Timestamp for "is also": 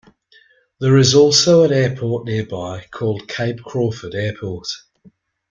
0.97-1.61